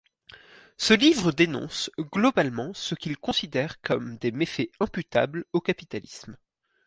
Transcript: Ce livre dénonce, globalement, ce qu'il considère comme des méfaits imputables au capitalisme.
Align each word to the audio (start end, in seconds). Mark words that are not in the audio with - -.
Ce 0.77 0.95
livre 0.95 1.31
dénonce, 1.31 1.91
globalement, 1.99 2.73
ce 2.73 2.95
qu'il 2.95 3.17
considère 3.19 3.79
comme 3.81 4.17
des 4.17 4.31
méfaits 4.31 4.71
imputables 4.79 5.45
au 5.53 5.61
capitalisme. 5.61 6.37